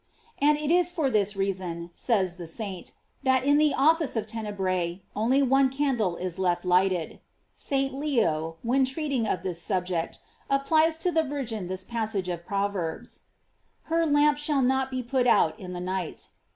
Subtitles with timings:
[0.23, 4.25] * And it is for this reason, says the saint, that in the office of
[4.25, 7.19] Tenebrse, only one candle is left lighted.
[7.53, 7.93] St.
[7.93, 10.17] Leo, when treating of this subject,
[10.49, 13.25] applies to the Virgin this pas sage of Proverbs:
[13.83, 16.29] "Her lamp shall not be put out in the night."